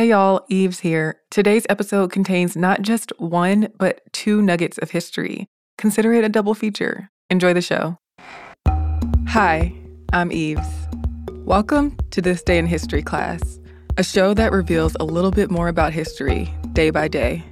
Hey 0.00 0.08
y'all, 0.08 0.46
Eves 0.48 0.80
here. 0.80 1.20
Today's 1.30 1.66
episode 1.68 2.10
contains 2.10 2.56
not 2.56 2.80
just 2.80 3.12
one, 3.18 3.68
but 3.76 4.00
two 4.14 4.40
nuggets 4.40 4.78
of 4.78 4.92
history. 4.92 5.46
Consider 5.76 6.14
it 6.14 6.24
a 6.24 6.30
double 6.30 6.54
feature. 6.54 7.10
Enjoy 7.28 7.52
the 7.52 7.60
show. 7.60 7.98
Hi, 9.28 9.74
I'm 10.14 10.32
Eves. 10.32 10.66
Welcome 11.44 11.98
to 12.12 12.22
This 12.22 12.42
Day 12.42 12.56
in 12.56 12.64
History 12.64 13.02
class, 13.02 13.60
a 13.98 14.02
show 14.02 14.32
that 14.32 14.52
reveals 14.52 14.96
a 14.98 15.04
little 15.04 15.30
bit 15.30 15.50
more 15.50 15.68
about 15.68 15.92
history 15.92 16.50
day 16.72 16.88
by 16.88 17.06
day. 17.06 17.44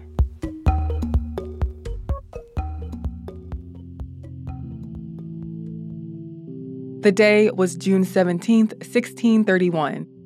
The 7.03 7.13
day 7.13 7.51
was 7.51 7.77
June 7.77 8.07
17th, 8.07 8.73
1631. 8.79 10.18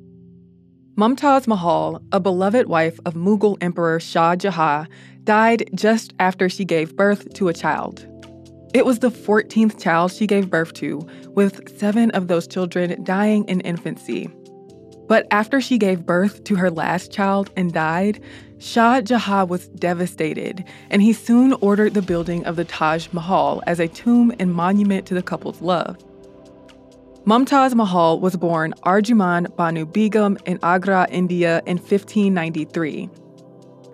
Mumtaz 0.95 1.47
Mahal, 1.47 2.03
a 2.11 2.19
beloved 2.19 2.67
wife 2.67 2.99
of 3.03 3.15
Mughal 3.15 3.57
Emperor 3.61 3.99
Shah 3.99 4.35
Jahan, 4.35 4.87
died 5.23 5.67
just 5.73 6.13
after 6.19 6.47
she 6.49 6.63
gave 6.63 6.95
birth 6.95 7.33
to 7.33 7.47
a 7.47 7.53
child. 7.53 8.05
It 8.75 8.85
was 8.85 8.99
the 8.99 9.09
14th 9.09 9.81
child 9.81 10.11
she 10.11 10.27
gave 10.27 10.51
birth 10.51 10.73
to, 10.73 10.99
with 11.29 11.75
seven 11.79 12.11
of 12.11 12.27
those 12.27 12.45
children 12.45 13.03
dying 13.03 13.43
in 13.45 13.61
infancy. 13.61 14.29
But 15.07 15.25
after 15.31 15.59
she 15.59 15.79
gave 15.79 16.05
birth 16.05 16.43
to 16.43 16.55
her 16.57 16.69
last 16.69 17.11
child 17.11 17.49
and 17.57 17.73
died, 17.73 18.21
Shah 18.59 19.01
Jahan 19.01 19.47
was 19.47 19.69
devastated, 19.69 20.63
and 20.91 21.01
he 21.01 21.11
soon 21.11 21.53
ordered 21.53 21.95
the 21.95 22.03
building 22.03 22.45
of 22.45 22.55
the 22.55 22.65
Taj 22.65 23.07
Mahal 23.11 23.63
as 23.65 23.79
a 23.79 23.87
tomb 23.87 24.31
and 24.37 24.53
monument 24.53 25.07
to 25.07 25.15
the 25.15 25.23
couple's 25.23 25.59
love. 25.59 25.97
Mumtaz 27.25 27.73
Mahal 27.73 28.19
was 28.19 28.35
born 28.35 28.73
Arjuman 28.83 29.55
Banu 29.55 29.85
Begum 29.85 30.37
in 30.45 30.59
Agra, 30.61 31.07
India 31.09 31.61
in 31.65 31.77
1593. 31.77 33.09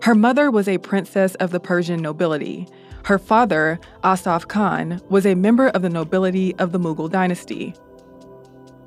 Her 0.02 0.16
mother 0.16 0.50
was 0.50 0.68
a 0.68 0.80
princess 0.80 1.36
of 1.36 1.52
the 1.52 1.60
Persian 1.60 2.02
nobility. 2.02 2.68
Her 3.06 3.20
father, 3.20 3.80
Asaf 4.04 4.48
Khan, 4.48 5.00
was 5.10 5.28
a 5.28 5.36
member 5.36 5.68
of 5.68 5.84
the 5.84 5.92
nobility 5.92 6.56
of 6.56 6.72
the 6.72 6.80
Mughal 6.80 7.08
dynasty. 7.08 7.76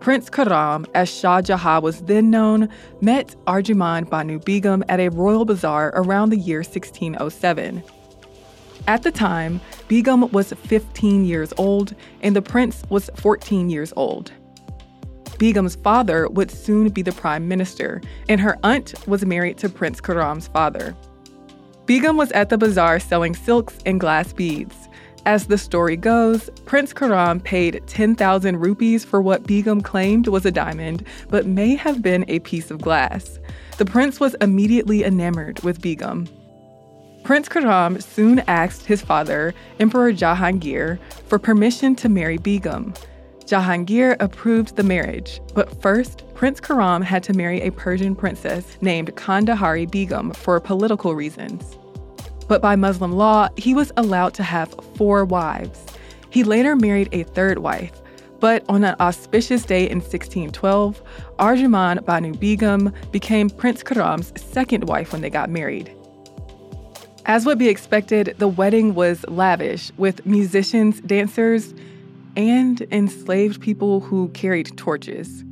Prince 0.00 0.28
Khurram, 0.28 0.86
as 0.92 1.08
Shah 1.08 1.40
Jahan 1.40 1.80
was 1.80 2.00
then 2.00 2.28
known, 2.28 2.68
met 3.00 3.36
Arjuman 3.46 4.10
Banu 4.10 4.40
Begum 4.40 4.82
at 4.88 4.98
a 4.98 5.10
royal 5.10 5.44
bazaar 5.44 5.92
around 5.94 6.30
the 6.30 6.36
year 6.36 6.64
1607. 6.64 7.84
At 8.88 9.04
the 9.04 9.12
time, 9.12 9.60
Begum 9.86 10.28
was 10.32 10.52
15 10.52 11.24
years 11.24 11.52
old 11.56 11.94
and 12.20 12.34
the 12.34 12.42
prince 12.42 12.82
was 12.88 13.10
14 13.14 13.70
years 13.70 13.92
old. 13.96 14.32
Begum's 15.38 15.76
father 15.76 16.28
would 16.28 16.50
soon 16.50 16.88
be 16.88 17.02
the 17.02 17.12
prime 17.12 17.48
minister, 17.48 18.00
and 18.28 18.40
her 18.40 18.58
aunt 18.62 18.94
was 19.06 19.24
married 19.24 19.58
to 19.58 19.68
Prince 19.68 20.00
Khurram's 20.00 20.48
father. 20.48 20.96
Begum 21.86 22.16
was 22.16 22.30
at 22.32 22.48
the 22.48 22.58
bazaar 22.58 23.00
selling 23.00 23.34
silks 23.34 23.78
and 23.84 23.98
glass 23.98 24.32
beads. 24.32 24.88
As 25.24 25.46
the 25.46 25.58
story 25.58 25.96
goes, 25.96 26.50
Prince 26.64 26.92
Khurram 26.92 27.42
paid 27.42 27.80
10,000 27.86 28.56
rupees 28.58 29.04
for 29.04 29.22
what 29.22 29.46
Begum 29.46 29.80
claimed 29.80 30.26
was 30.26 30.44
a 30.44 30.50
diamond, 30.50 31.06
but 31.28 31.46
may 31.46 31.76
have 31.76 32.02
been 32.02 32.24
a 32.28 32.40
piece 32.40 32.70
of 32.70 32.80
glass. 32.80 33.38
The 33.78 33.84
prince 33.84 34.18
was 34.18 34.34
immediately 34.40 35.04
enamored 35.04 35.60
with 35.60 35.80
Begum. 35.80 36.28
Prince 37.22 37.48
Khurram 37.48 38.02
soon 38.02 38.40
asked 38.48 38.86
his 38.86 39.00
father, 39.00 39.54
Emperor 39.78 40.12
Jahangir, 40.12 40.98
for 41.28 41.38
permission 41.38 41.94
to 41.96 42.08
marry 42.08 42.36
Begum. 42.36 42.92
Jahangir 43.44 44.16
approved 44.20 44.76
the 44.76 44.82
marriage, 44.82 45.40
but 45.54 45.80
first, 45.82 46.24
Prince 46.34 46.60
Khurram 46.60 47.02
had 47.02 47.22
to 47.24 47.32
marry 47.32 47.60
a 47.60 47.72
Persian 47.72 48.14
princess 48.14 48.76
named 48.80 49.14
Kandahari 49.16 49.90
Begum 49.90 50.32
for 50.32 50.58
political 50.60 51.14
reasons. 51.14 51.76
But 52.48 52.62
by 52.62 52.76
Muslim 52.76 53.12
law, 53.12 53.48
he 53.56 53.74
was 53.74 53.92
allowed 53.96 54.34
to 54.34 54.42
have 54.42 54.74
four 54.96 55.24
wives. 55.24 55.84
He 56.30 56.44
later 56.44 56.76
married 56.76 57.08
a 57.12 57.22
third 57.22 57.58
wife, 57.58 58.02
but 58.40 58.64
on 58.68 58.82
an 58.82 58.96
auspicious 58.98 59.64
day 59.64 59.88
in 59.88 59.98
1612, 59.98 61.02
Arjuman 61.38 62.04
Banu 62.04 62.34
Begum 62.34 62.92
became 63.12 63.48
Prince 63.48 63.82
Khurram's 63.82 64.32
second 64.42 64.88
wife 64.88 65.12
when 65.12 65.20
they 65.20 65.30
got 65.30 65.48
married. 65.48 65.94
As 67.24 67.46
would 67.46 67.58
be 67.58 67.68
expected, 67.68 68.34
the 68.38 68.48
wedding 68.48 68.94
was 68.94 69.24
lavish 69.28 69.92
with 69.96 70.26
musicians, 70.26 71.00
dancers, 71.02 71.72
and 72.36 72.80
enslaved 72.90 73.60
people 73.60 74.00
who 74.00 74.28
carried 74.30 74.76
torches. 74.76 75.44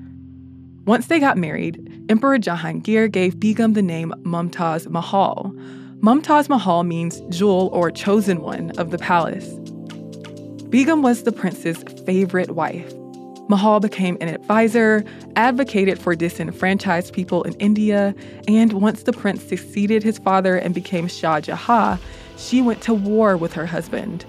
Once 0.86 1.06
they 1.06 1.20
got 1.20 1.36
married, 1.36 2.04
Emperor 2.08 2.38
Jahangir 2.38 3.10
gave 3.10 3.38
Begum 3.38 3.74
the 3.74 3.82
name 3.82 4.12
Mumtaz 4.22 4.88
Mahal. 4.88 5.52
Mumtaz 6.00 6.48
Mahal 6.48 6.82
means 6.82 7.20
jewel 7.28 7.68
or 7.72 7.90
chosen 7.90 8.40
one 8.40 8.70
of 8.78 8.90
the 8.90 8.98
palace. 8.98 9.48
Begum 10.70 11.02
was 11.02 11.24
the 11.24 11.32
prince's 11.32 11.82
favorite 12.06 12.52
wife. 12.52 12.92
Mahal 13.48 13.80
became 13.80 14.16
an 14.20 14.28
advisor, 14.28 15.04
advocated 15.34 15.98
for 15.98 16.14
disenfranchised 16.14 17.12
people 17.12 17.42
in 17.42 17.52
India, 17.54 18.14
and 18.46 18.72
once 18.74 19.02
the 19.02 19.12
prince 19.12 19.42
succeeded 19.42 20.04
his 20.04 20.18
father 20.18 20.56
and 20.56 20.72
became 20.72 21.08
Shah 21.08 21.40
Jahan, 21.40 21.98
she 22.36 22.62
went 22.62 22.80
to 22.82 22.94
war 22.94 23.36
with 23.36 23.52
her 23.54 23.66
husband. 23.66 24.24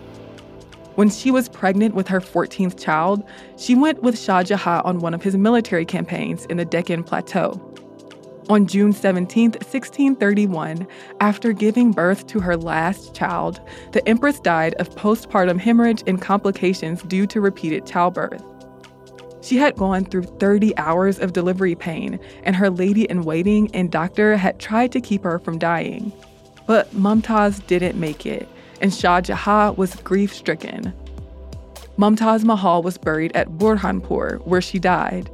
When 0.96 1.10
she 1.10 1.32
was 1.32 1.48
pregnant 1.48 1.96
with 1.96 2.10
her 2.10 2.20
14th 2.20 2.82
child, 2.82 3.24
she 3.58 3.76
went 3.76 4.04
with 4.04 4.20
Shah 4.20 4.44
Jahan 4.44 4.82
on 4.84 5.00
one 5.00 5.14
of 5.14 5.24
his 5.24 5.38
military 5.38 5.86
campaigns 5.86 6.46
in 6.46 6.58
the 6.58 6.66
Deccan 6.66 7.04
Plateau. 7.04 7.60
On 8.50 8.68
June 8.68 8.92
17, 8.92 9.52
1631, 9.52 10.86
after 11.22 11.54
giving 11.54 11.92
birth 11.92 12.28
to 12.28 12.42
her 12.42 12.58
last 12.58 13.16
child, 13.16 13.62
the 13.94 14.06
empress 14.06 14.42
died 14.42 14.74
of 14.74 14.90
postpartum 14.90 15.58
hemorrhage 15.58 16.04
and 16.06 16.22
complications 16.22 17.02
due 17.04 17.26
to 17.28 17.40
repeated 17.40 17.86
childbirth. 17.86 18.44
She 19.42 19.56
had 19.58 19.78
gone 19.78 20.04
through 20.04 20.24
30 20.24 20.78
hours 20.78 21.20
of 21.20 21.32
delivery 21.32 21.76
pain, 21.76 22.20
and 22.44 22.56
her 22.56 22.70
lady 22.70 23.06
in 23.06 23.24
waiting 23.24 23.74
and 23.74 23.90
doctor 23.90 24.36
had 24.36 24.60
tried 24.60 24.92
to 24.92 25.00
keep 25.00 25.24
her 25.24 25.40
from 25.40 25.58
dying. 25.58 26.12
But 26.68 26.94
Mumtaz 26.94 27.66
didn't 27.68 28.00
make 28.00 28.26
it, 28.26 28.50
and 28.82 28.94
Shah 28.94 29.22
Jahan 29.22 29.76
was 29.76 29.96
grief 29.96 30.34
stricken. 30.34 30.94
Mumtaz 31.98 32.44
Mahal 32.44 32.82
was 32.84 32.98
buried 32.98 33.36
at 33.36 33.50
Burhanpur, 33.52 34.46
where 34.46 34.62
she 34.62 34.80
died. 34.80 35.30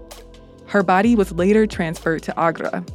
Her 0.68 0.84
body 0.84 1.16
was 1.16 1.31
later 1.31 1.66
transferred 1.66 2.24
to 2.24 2.40
Agra. 2.40 2.85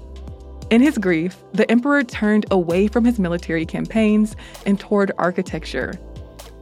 In 0.71 0.81
his 0.81 0.99
grief, 0.99 1.37
the 1.53 1.71
emperor 1.71 2.03
turned 2.03 2.47
away 2.51 2.87
from 2.87 3.05
his 3.05 3.19
military 3.19 3.67
campaigns 3.67 4.37
and 4.67 4.79
toward 4.79 5.13
architecture. 5.19 5.95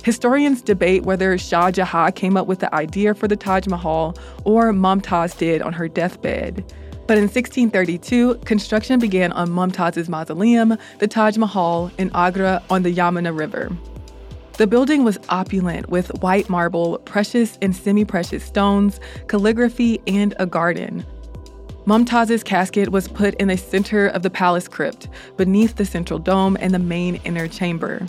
Historians 0.03 0.63
debate 0.63 1.03
whether 1.03 1.37
Shah 1.37 1.71
Jahan 1.71 2.13
came 2.13 2.37
up 2.37 2.47
with 2.47 2.61
the 2.61 2.75
idea 2.75 3.15
for 3.15 3.29
the 3.29 3.37
Taj 3.37 3.67
Mahal 3.67 4.17
or 4.45 4.73
Mumtaz 4.73 5.37
did 5.37 5.63
on 5.63 5.73
her 5.73 5.89
deathbed. 5.89 6.65
But 7.11 7.19
in 7.19 7.25
1632, 7.25 8.37
construction 8.45 9.01
began 9.01 9.33
on 9.33 9.51
Mumtaz's 9.51 10.09
mausoleum, 10.09 10.79
the 11.01 11.09
Taj 11.09 11.37
Mahal, 11.39 11.91
in 11.99 12.09
Agra 12.15 12.63
on 12.71 12.85
the 12.85 12.95
Yamuna 12.95 13.37
River. 13.37 13.69
The 14.59 14.69
building 14.69 15.03
was 15.03 15.19
opulent 15.29 15.91
with 15.91 16.07
white 16.23 16.49
marble, 16.49 16.99
precious 16.99 17.59
and 17.61 17.75
semi 17.75 18.05
precious 18.05 18.45
stones, 18.45 19.01
calligraphy, 19.27 20.01
and 20.07 20.37
a 20.39 20.47
garden. 20.47 21.05
Mumtaz's 21.85 22.45
casket 22.45 22.91
was 22.91 23.09
put 23.09 23.35
in 23.41 23.49
the 23.49 23.57
center 23.57 24.07
of 24.07 24.23
the 24.23 24.31
palace 24.31 24.69
crypt, 24.69 25.09
beneath 25.37 25.75
the 25.75 25.85
central 25.85 26.21
dome 26.21 26.57
and 26.61 26.73
the 26.73 26.79
main 26.79 27.17
inner 27.25 27.49
chamber. 27.49 28.07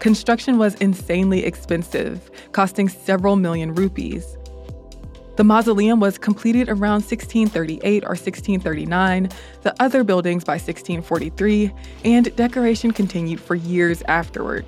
Construction 0.00 0.58
was 0.58 0.74
insanely 0.80 1.44
expensive, 1.44 2.28
costing 2.50 2.88
several 2.88 3.36
million 3.36 3.72
rupees. 3.72 4.36
The 5.36 5.44
mausoleum 5.44 5.98
was 5.98 6.16
completed 6.16 6.68
around 6.68 7.02
1638 7.02 8.04
or 8.04 8.10
1639, 8.10 9.28
the 9.62 9.74
other 9.82 10.04
buildings 10.04 10.44
by 10.44 10.54
1643, 10.54 11.72
and 12.04 12.36
decoration 12.36 12.92
continued 12.92 13.40
for 13.40 13.56
years 13.56 14.02
afterward. 14.06 14.64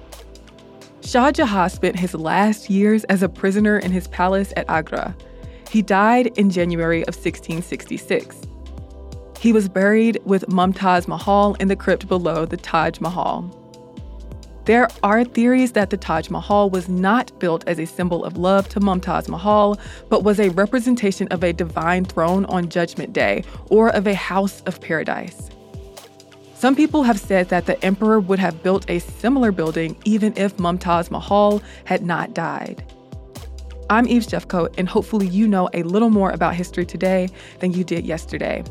Shah 1.02 1.31
Jahan 1.31 1.70
spent 1.70 1.96
his 1.96 2.14
last 2.14 2.69
years 2.69 3.05
as 3.05 3.23
a 3.23 3.29
prisoner 3.29 3.79
in 3.79 3.93
his 3.93 4.08
palace 4.08 4.52
at 4.56 4.69
Agra. 4.69 5.14
He 5.70 5.82
died 5.82 6.37
in 6.38 6.50
January 6.50 7.02
of 7.02 7.14
1666. 7.14 8.43
He 9.38 9.52
was 9.52 9.69
buried 9.69 10.19
with 10.25 10.46
Mumtaz 10.49 11.06
Mahal 11.06 11.55
in 11.61 11.69
the 11.69 11.76
crypt 11.76 12.08
below 12.08 12.44
the 12.44 12.56
Taj 12.56 12.99
Mahal. 12.99 13.65
There 14.66 14.88
are 15.04 15.22
theories 15.22 15.70
that 15.72 15.90
the 15.90 15.96
Taj 15.96 16.28
Mahal 16.28 16.70
was 16.70 16.88
not 16.88 17.30
built 17.38 17.62
as 17.68 17.78
a 17.78 17.86
symbol 17.86 18.24
of 18.24 18.36
love 18.36 18.68
to 18.70 18.80
Mumtaz 18.80 19.28
Mahal, 19.28 19.78
but 20.08 20.24
was 20.24 20.40
a 20.40 20.48
representation 20.48 21.28
of 21.28 21.44
a 21.44 21.52
divine 21.52 22.04
throne 22.04 22.44
on 22.46 22.68
Judgment 22.68 23.12
Day 23.12 23.44
or 23.70 23.90
of 23.90 24.08
a 24.08 24.14
house 24.14 24.62
of 24.62 24.80
paradise. 24.80 25.50
Some 26.56 26.74
people 26.74 27.04
have 27.04 27.20
said 27.20 27.48
that 27.50 27.66
the 27.66 27.82
emperor 27.84 28.18
would 28.18 28.40
have 28.40 28.64
built 28.64 28.90
a 28.90 28.98
similar 28.98 29.52
building 29.52 29.96
even 30.04 30.36
if 30.36 30.56
Mumtaz 30.56 31.12
Mahal 31.12 31.62
had 31.84 32.04
not 32.04 32.34
died. 32.34 32.84
I'm 33.88 34.08
Eve 34.08 34.26
Jeffcoat, 34.26 34.74
and 34.78 34.88
hopefully 34.88 35.28
you 35.28 35.46
know 35.46 35.70
a 35.74 35.84
little 35.84 36.10
more 36.10 36.30
about 36.30 36.56
history 36.56 36.84
today 36.84 37.28
than 37.60 37.72
you 37.72 37.84
did 37.84 38.04
yesterday. 38.04 38.64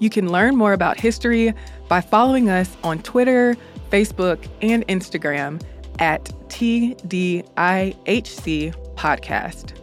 You 0.00 0.10
can 0.10 0.32
learn 0.32 0.56
more 0.56 0.72
about 0.72 0.98
history 0.98 1.54
by 1.86 2.00
following 2.00 2.48
us 2.48 2.76
on 2.82 2.98
Twitter, 3.02 3.56
Facebook, 3.90 4.48
and 4.62 4.86
Instagram 4.88 5.60
at 5.98 6.24
TDIHC 6.48 7.44
Podcast. 8.94 9.76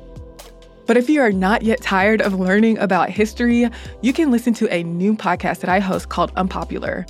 But 0.85 0.97
if 0.97 1.09
you 1.09 1.21
are 1.21 1.31
not 1.33 1.63
yet 1.63 1.81
tired 1.81 2.21
of 2.21 2.39
learning 2.39 2.77
about 2.77 3.09
history, 3.09 3.69
you 4.01 4.13
can 4.13 4.31
listen 4.31 4.53
to 4.55 4.73
a 4.73 4.83
new 4.83 5.15
podcast 5.15 5.59
that 5.59 5.69
I 5.69 5.79
host 5.79 6.07
called 6.09 6.31
Unpopular. 6.37 7.05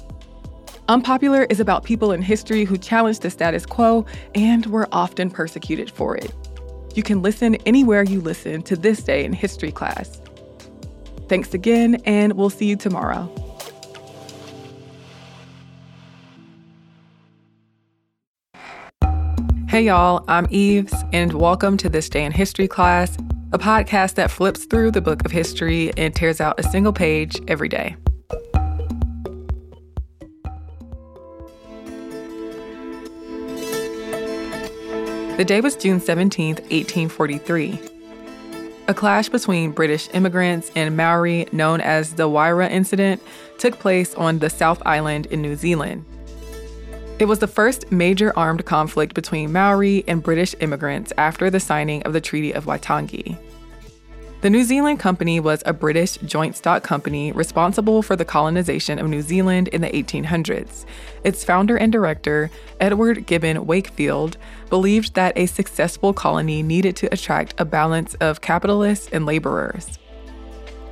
Unpopular 0.89 1.43
is 1.49 1.59
about 1.59 1.83
people 1.83 2.11
in 2.11 2.21
history 2.21 2.63
who 2.63 2.77
challenged 2.77 3.21
the 3.21 3.29
status 3.29 3.65
quo 3.65 4.05
and 4.33 4.65
were 4.67 4.87
often 4.91 5.29
persecuted 5.29 5.91
for 5.91 6.17
it. 6.17 6.33
You 6.95 7.03
can 7.03 7.21
listen 7.21 7.55
anywhere 7.67 8.03
you 8.03 8.19
listen 8.19 8.63
to 8.63 8.75
this 8.75 9.03
day 9.03 9.23
in 9.23 9.33
history 9.33 9.71
class. 9.71 10.21
Thanks 11.27 11.53
again, 11.53 12.01
and 12.05 12.33
we'll 12.33 12.49
see 12.49 12.65
you 12.65 12.77
tomorrow. 12.77 13.29
Hey, 19.67 19.81
y'all, 19.81 20.23
I'm 20.29 20.47
Eves, 20.49 20.93
and 21.11 21.33
welcome 21.33 21.75
to 21.75 21.89
This 21.89 22.07
Day 22.07 22.23
in 22.23 22.31
History 22.31 22.69
class, 22.69 23.17
a 23.51 23.59
podcast 23.59 24.13
that 24.13 24.31
flips 24.31 24.63
through 24.63 24.91
the 24.91 25.01
book 25.01 25.25
of 25.25 25.31
history 25.31 25.91
and 25.97 26.15
tears 26.15 26.39
out 26.39 26.57
a 26.57 26.63
single 26.63 26.93
page 26.93 27.37
every 27.49 27.67
day. 27.67 27.97
The 35.35 35.43
day 35.45 35.59
was 35.59 35.75
June 35.75 35.99
17, 35.99 36.55
1843. 36.55 37.79
A 38.87 38.93
clash 38.93 39.27
between 39.27 39.71
British 39.71 40.07
immigrants 40.13 40.71
and 40.75 40.95
Maori, 40.95 41.45
known 41.51 41.81
as 41.81 42.13
the 42.13 42.29
Wairau 42.29 42.71
Incident, 42.71 43.21
took 43.59 43.77
place 43.79 44.15
on 44.15 44.39
the 44.39 44.49
South 44.49 44.81
Island 44.85 45.25
in 45.25 45.41
New 45.41 45.57
Zealand. 45.57 46.05
It 47.19 47.25
was 47.25 47.39
the 47.39 47.47
first 47.47 47.91
major 47.91 48.31
armed 48.37 48.63
conflict 48.65 49.15
between 49.15 49.51
Maori 49.51 50.03
and 50.07 50.21
British 50.21 50.53
immigrants 50.59 51.11
after 51.17 51.49
the 51.49 51.59
signing 51.59 52.03
of 52.03 52.13
the 52.13 52.21
Treaty 52.21 52.51
of 52.51 52.65
Waitangi. 52.65 53.35
The 54.41 54.51
New 54.51 54.63
Zealand 54.63 54.99
Company 54.99 55.39
was 55.39 55.63
a 55.65 55.73
British 55.73 56.17
joint 56.17 56.55
stock 56.55 56.83
company 56.83 57.31
responsible 57.31 58.03
for 58.03 58.15
the 58.15 58.23
colonization 58.23 58.99
of 58.99 59.09
New 59.09 59.23
Zealand 59.23 59.67
in 59.69 59.81
the 59.81 59.89
1800s. 59.89 60.85
Its 61.23 61.43
founder 61.43 61.75
and 61.75 61.91
director, 61.91 62.51
Edward 62.79 63.25
Gibbon 63.25 63.65
Wakefield, 63.65 64.37
believed 64.69 65.15
that 65.15 65.35
a 65.35 65.47
successful 65.47 66.13
colony 66.13 66.61
needed 66.61 66.95
to 66.97 67.11
attract 67.11 67.55
a 67.57 67.65
balance 67.65 68.13
of 68.15 68.41
capitalists 68.41 69.09
and 69.11 69.25
laborers. 69.25 69.97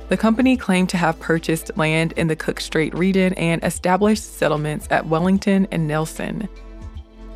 The 0.08 0.16
company 0.16 0.56
claimed 0.56 0.88
to 0.90 0.96
have 0.96 1.18
purchased 1.18 1.76
land 1.76 2.12
in 2.12 2.28
the 2.28 2.36
Cook 2.36 2.60
Strait 2.60 2.94
region 2.94 3.32
and 3.34 3.62
established 3.64 4.38
settlements 4.38 4.86
at 4.90 5.06
Wellington 5.06 5.66
and 5.72 5.88
Nelson. 5.88 6.48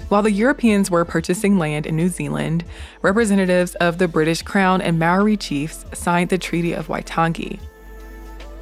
While 0.09 0.23
the 0.23 0.33
Europeans 0.33 0.91
were 0.91 1.05
purchasing 1.05 1.59
land 1.59 1.87
in 1.87 1.97
New 1.97 2.09
Zealand, 2.09 2.65
representatives 3.03 3.75
of 3.77 3.99
the 3.99 4.09
British 4.09 4.43
Crown 4.43 4.81
and 4.81 4.99
Maori 4.99 5.37
chiefs 5.37 5.85
signed 5.95 6.31
the 6.31 6.39
Treaty 6.39 6.73
of 6.73 6.89
Waitangi. 6.89 7.61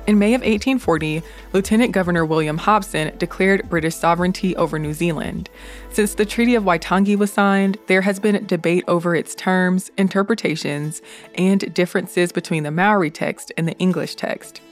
In 0.08 0.18
May 0.18 0.32
of 0.32 0.40
1840, 0.40 1.22
Lieutenant 1.52 1.92
Governor 1.92 2.24
William 2.24 2.56
Hobson 2.56 3.14
declared 3.18 3.68
British 3.68 3.94
sovereignty 3.94 4.56
over 4.56 4.78
New 4.78 4.94
Zealand. 4.94 5.50
Since 5.90 6.14
the 6.14 6.24
Treaty 6.24 6.54
of 6.54 6.64
Waitangi 6.64 7.14
was 7.14 7.30
signed, 7.30 7.76
there 7.88 8.00
has 8.00 8.18
been 8.18 8.46
debate 8.46 8.84
over 8.88 9.14
its 9.14 9.34
terms, 9.34 9.90
interpretations, 9.98 11.02
and 11.34 11.74
differences 11.74 12.32
between 12.32 12.62
the 12.62 12.70
Maori 12.70 13.10
text 13.10 13.52
and 13.58 13.68
the 13.68 13.76
English 13.76 14.14
text. 14.14 14.62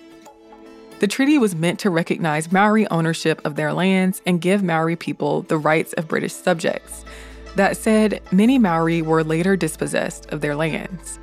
The 1.00 1.06
treaty 1.06 1.36
was 1.36 1.54
meant 1.54 1.80
to 1.80 1.90
recognize 1.90 2.50
Maori 2.50 2.88
ownership 2.88 3.44
of 3.44 3.56
their 3.56 3.74
lands 3.74 4.22
and 4.24 4.40
give 4.40 4.62
Maori 4.62 4.96
people 4.96 5.42
the 5.42 5.58
rights 5.58 5.92
of 5.92 6.08
British 6.08 6.32
subjects. 6.32 7.04
That 7.56 7.76
said, 7.76 8.22
many 8.32 8.58
Maori 8.58 9.02
were 9.02 9.22
later 9.22 9.54
dispossessed 9.54 10.32
of 10.32 10.40
their 10.40 10.56
lands. 10.56 11.18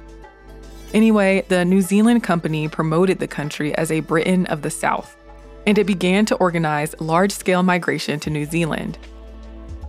Anyway, 0.93 1.43
the 1.47 1.65
New 1.65 1.81
Zealand 1.81 2.23
Company 2.23 2.67
promoted 2.67 3.17
the 3.17 3.27
country 3.27 3.75
as 3.75 3.91
a 3.91 4.01
Britain 4.01 4.45
of 4.45 4.61
the 4.61 4.69
South, 4.69 5.17
and 5.65 5.77
it 5.79 5.87
began 5.87 6.23
to 6.27 6.35
organize 6.35 6.93
large 6.99 7.31
scale 7.31 7.63
migration 7.63 8.19
to 8.19 8.29
New 8.29 8.45
Zealand. 8.45 8.99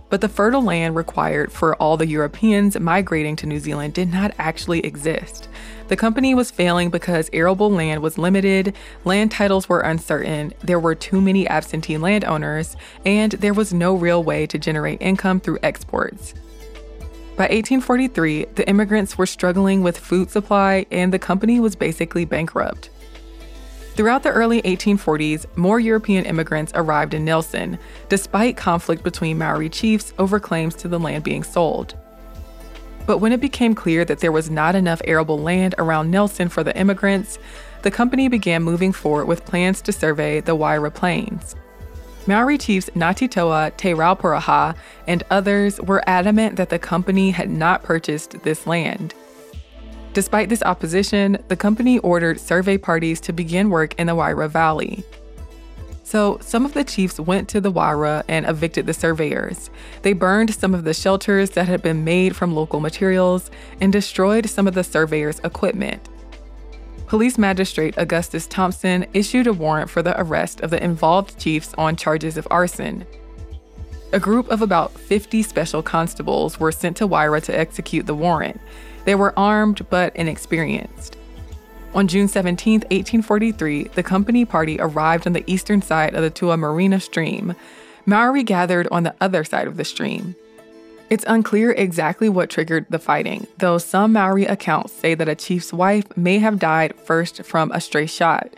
But 0.09 0.21
the 0.21 0.29
fertile 0.29 0.63
land 0.63 0.95
required 0.95 1.51
for 1.51 1.75
all 1.75 1.97
the 1.97 2.07
Europeans 2.07 2.79
migrating 2.79 3.35
to 3.37 3.45
New 3.45 3.59
Zealand 3.59 3.93
did 3.93 4.11
not 4.11 4.33
actually 4.39 4.79
exist. 4.79 5.47
The 5.89 5.95
company 5.95 6.33
was 6.33 6.49
failing 6.49 6.89
because 6.89 7.29
arable 7.33 7.69
land 7.69 8.01
was 8.01 8.17
limited, 8.17 8.75
land 9.03 9.31
titles 9.31 9.69
were 9.69 9.81
uncertain, 9.81 10.53
there 10.63 10.79
were 10.79 10.95
too 10.95 11.21
many 11.21 11.47
absentee 11.47 11.97
landowners, 11.97 12.75
and 13.05 13.33
there 13.33 13.53
was 13.53 13.73
no 13.73 13.93
real 13.95 14.23
way 14.23 14.47
to 14.47 14.57
generate 14.57 15.01
income 15.01 15.39
through 15.39 15.59
exports. 15.61 16.33
By 17.37 17.43
1843, 17.43 18.45
the 18.55 18.67
immigrants 18.69 19.17
were 19.17 19.25
struggling 19.25 19.83
with 19.83 19.97
food 19.99 20.31
supply 20.31 20.85
and 20.89 21.11
the 21.11 21.19
company 21.19 21.59
was 21.59 21.75
basically 21.75 22.23
bankrupt. 22.23 22.89
Throughout 23.95 24.23
the 24.23 24.31
early 24.31 24.61
1840s, 24.61 25.45
more 25.57 25.77
European 25.81 26.23
immigrants 26.25 26.71
arrived 26.75 27.13
in 27.13 27.25
Nelson, 27.25 27.77
despite 28.07 28.55
conflict 28.55 29.03
between 29.03 29.37
Maori 29.37 29.67
chiefs 29.67 30.13
over 30.17 30.39
claims 30.39 30.75
to 30.75 30.87
the 30.87 30.99
land 30.99 31.25
being 31.25 31.43
sold. 31.43 31.95
But 33.05 33.17
when 33.17 33.33
it 33.33 33.41
became 33.41 33.75
clear 33.75 34.05
that 34.05 34.19
there 34.19 34.31
was 34.31 34.49
not 34.49 34.73
enough 34.73 35.01
arable 35.03 35.37
land 35.37 35.75
around 35.77 36.11
Nelson 36.11 36.47
for 36.47 36.63
the 36.63 36.77
immigrants, 36.77 37.37
the 37.81 37.91
company 37.91 38.29
began 38.29 38.63
moving 38.63 38.93
forward 38.93 39.25
with 39.25 39.45
plans 39.45 39.81
to 39.81 39.91
survey 39.91 40.39
the 40.39 40.55
Wairau 40.55 40.93
Plains. 40.93 41.53
Maori 42.27 42.57
chiefs 42.57 42.89
Ngati 42.95 43.29
Toa, 43.29 43.71
Te 43.77 43.91
Rauparaha, 43.91 44.75
and 45.05 45.23
others 45.29 45.79
were 45.81 46.03
adamant 46.07 46.55
that 46.55 46.69
the 46.69 46.79
company 46.79 47.31
had 47.31 47.49
not 47.49 47.83
purchased 47.83 48.41
this 48.41 48.65
land. 48.65 49.13
Despite 50.13 50.49
this 50.49 50.63
opposition, 50.63 51.37
the 51.49 51.55
company 51.55 51.99
ordered 51.99 52.39
survey 52.39 52.77
parties 52.77 53.19
to 53.21 53.33
begin 53.33 53.69
work 53.69 53.93
in 53.99 54.07
the 54.07 54.15
Wairau 54.15 54.49
Valley. 54.49 55.03
So 56.03 56.37
some 56.41 56.65
of 56.65 56.73
the 56.73 56.83
chiefs 56.83 57.19
went 57.19 57.49
to 57.49 57.61
the 57.61 57.71
Wairau 57.71 58.23
and 58.27 58.45
evicted 58.47 58.85
the 58.85 58.93
surveyors. 58.93 59.69
They 60.01 60.13
burned 60.13 60.53
some 60.53 60.73
of 60.73 60.83
the 60.83 60.93
shelters 60.93 61.51
that 61.51 61.67
had 61.67 61.81
been 61.81 62.03
made 62.03 62.35
from 62.35 62.55
local 62.55 62.79
materials 62.79 63.51
and 63.81 63.91
destroyed 63.91 64.49
some 64.49 64.67
of 64.67 64.73
the 64.73 64.83
surveyors' 64.83 65.41
equipment. 65.43 66.07
Police 67.07 67.37
Magistrate 67.37 67.93
Augustus 67.97 68.47
Thompson 68.47 69.05
issued 69.13 69.45
a 69.45 69.53
warrant 69.53 69.91
for 69.91 70.01
the 70.01 70.19
arrest 70.19 70.61
of 70.61 70.71
the 70.71 70.83
involved 70.83 71.37
chiefs 71.37 71.73
on 71.77 71.95
charges 71.95 72.35
of 72.35 72.47
arson. 72.49 73.05
A 74.11 74.19
group 74.19 74.49
of 74.49 74.63
about 74.63 74.91
50 74.91 75.43
special 75.43 75.83
constables 75.83 76.59
were 76.59 76.71
sent 76.71 76.97
to 76.97 77.07
Wairau 77.07 77.43
to 77.43 77.57
execute 77.57 78.07
the 78.07 78.15
warrant. 78.15 78.59
They 79.03 79.13
were 79.13 79.37
armed 79.37 79.85
but 79.89 80.15
inexperienced. 80.15 81.17
On 81.93 82.07
June 82.07 82.27
17, 82.27 82.81
1843, 82.81 83.83
the 83.89 84.03
company 84.03 84.43
party 84.43 84.77
arrived 84.79 85.27
on 85.27 85.33
the 85.33 85.43
eastern 85.49 85.81
side 85.81 86.15
of 86.15 86.23
the 86.23 86.31
Tuamarina 86.31 87.01
stream. 87.01 87.55
Maori 88.05 88.43
gathered 88.43 88.87
on 88.91 89.03
the 89.03 89.15
other 89.21 89.43
side 89.43 89.67
of 89.67 89.77
the 89.77 89.85
stream. 89.85 90.35
It's 91.09 91.25
unclear 91.27 91.71
exactly 91.71 92.29
what 92.29 92.49
triggered 92.49 92.87
the 92.89 92.97
fighting, 92.97 93.45
though 93.59 93.77
some 93.77 94.13
Maori 94.13 94.45
accounts 94.45 94.91
say 94.91 95.13
that 95.13 95.29
a 95.29 95.35
chief's 95.35 95.71
wife 95.71 96.05
may 96.17 96.39
have 96.39 96.57
died 96.57 96.95
first 96.95 97.43
from 97.43 97.71
a 97.71 97.79
stray 97.79 98.07
shot. 98.07 98.53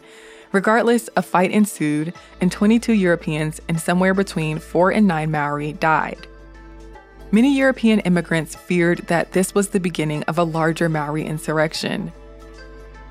Regardless, 0.54 1.10
a 1.18 1.22
fight 1.22 1.52
ensued, 1.52 2.14
and 2.40 2.50
22 2.50 2.94
Europeans 2.94 3.60
and 3.68 3.82
somewhere 3.82 4.14
between 4.14 4.60
4 4.60 4.92
and 4.92 5.06
9 5.06 5.30
Maori 5.30 5.74
died. 5.74 6.26
Many 7.32 7.58
European 7.58 8.00
immigrants 8.00 8.56
feared 8.56 9.00
that 9.08 9.34
this 9.34 9.54
was 9.54 9.70
the 9.70 9.82
beginning 9.82 10.24
of 10.24 10.38
a 10.38 10.44
larger 10.44 10.88
Maori 10.88 11.26
insurrection. 11.26 12.14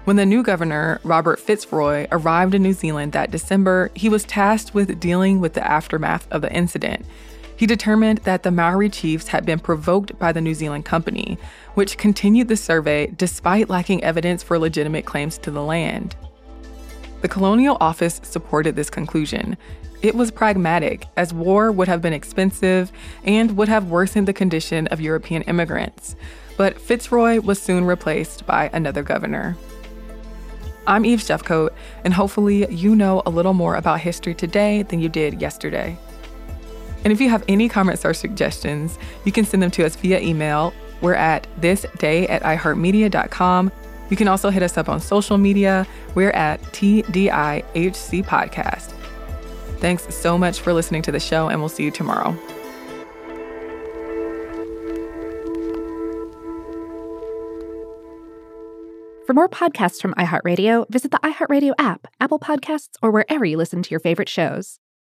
When 0.04 0.16
the 0.16 0.24
new 0.24 0.42
governor, 0.42 0.98
Robert 1.04 1.38
Fitzroy, 1.38 2.06
arrived 2.10 2.54
in 2.54 2.62
New 2.62 2.72
Zealand 2.72 3.12
that 3.12 3.30
December, 3.30 3.90
he 3.94 4.08
was 4.08 4.24
tasked 4.24 4.72
with 4.72 4.98
dealing 4.98 5.40
with 5.40 5.52
the 5.52 5.66
aftermath 5.66 6.26
of 6.30 6.40
the 6.40 6.52
incident. 6.52 7.04
He 7.56 7.66
determined 7.66 8.18
that 8.18 8.42
the 8.42 8.50
Maori 8.50 8.90
chiefs 8.90 9.28
had 9.28 9.46
been 9.46 9.58
provoked 9.58 10.18
by 10.18 10.30
the 10.30 10.42
New 10.42 10.54
Zealand 10.54 10.84
Company, 10.84 11.38
which 11.74 11.96
continued 11.96 12.48
the 12.48 12.56
survey 12.56 13.06
despite 13.16 13.70
lacking 13.70 14.04
evidence 14.04 14.42
for 14.42 14.58
legitimate 14.58 15.06
claims 15.06 15.38
to 15.38 15.50
the 15.50 15.62
land. 15.62 16.14
The 17.22 17.28
Colonial 17.28 17.78
Office 17.80 18.20
supported 18.22 18.76
this 18.76 18.90
conclusion. 18.90 19.56
It 20.02 20.14
was 20.14 20.30
pragmatic, 20.30 21.06
as 21.16 21.32
war 21.32 21.72
would 21.72 21.88
have 21.88 22.02
been 22.02 22.12
expensive 22.12 22.92
and 23.24 23.56
would 23.56 23.68
have 23.68 23.90
worsened 23.90 24.28
the 24.28 24.34
condition 24.34 24.86
of 24.88 25.00
European 25.00 25.40
immigrants. 25.42 26.14
But 26.58 26.78
Fitzroy 26.78 27.40
was 27.40 27.60
soon 27.60 27.84
replaced 27.84 28.46
by 28.46 28.68
another 28.74 29.02
governor. 29.02 29.56
I'm 30.86 31.06
Eve 31.06 31.20
Jeffcoat, 31.20 31.70
and 32.04 32.14
hopefully, 32.14 32.70
you 32.72 32.94
know 32.94 33.22
a 33.26 33.30
little 33.30 33.54
more 33.54 33.74
about 33.74 34.00
history 34.00 34.34
today 34.34 34.82
than 34.82 35.00
you 35.00 35.08
did 35.08 35.40
yesterday. 35.40 35.98
And 37.06 37.12
if 37.12 37.20
you 37.20 37.28
have 37.28 37.44
any 37.46 37.68
comments 37.68 38.04
or 38.04 38.12
suggestions, 38.12 38.98
you 39.24 39.30
can 39.30 39.44
send 39.44 39.62
them 39.62 39.70
to 39.70 39.86
us 39.86 39.94
via 39.94 40.18
email. 40.18 40.74
We're 41.00 41.14
at 41.14 41.46
thisday 41.60 42.28
at 42.28 42.42
iheartmedia.com. 42.42 43.70
You 44.10 44.16
can 44.16 44.26
also 44.26 44.50
hit 44.50 44.64
us 44.64 44.76
up 44.76 44.88
on 44.88 45.00
social 45.00 45.38
media. 45.38 45.86
We're 46.16 46.32
at 46.32 46.60
TDIHC 46.72 48.24
Podcast. 48.24 48.90
Thanks 49.78 50.12
so 50.12 50.36
much 50.36 50.58
for 50.58 50.72
listening 50.72 51.02
to 51.02 51.12
the 51.12 51.20
show, 51.20 51.48
and 51.48 51.60
we'll 51.60 51.68
see 51.68 51.84
you 51.84 51.92
tomorrow. 51.92 52.32
For 59.28 59.32
more 59.32 59.48
podcasts 59.48 60.02
from 60.02 60.12
iHeartRadio, 60.14 60.90
visit 60.90 61.12
the 61.12 61.18
iHeartRadio 61.18 61.74
app, 61.78 62.08
Apple 62.18 62.40
Podcasts, 62.40 62.94
or 63.00 63.12
wherever 63.12 63.44
you 63.44 63.56
listen 63.56 63.84
to 63.84 63.90
your 63.90 64.00
favorite 64.00 64.28
shows. 64.28 64.80